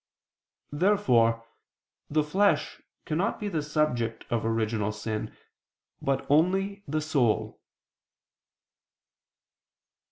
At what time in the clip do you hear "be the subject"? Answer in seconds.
3.39-4.25